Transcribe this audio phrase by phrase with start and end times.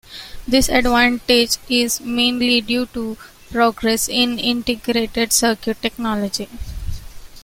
[0.47, 3.19] This advantage is mainly due to
[3.51, 6.49] progress in integrated circuit technology.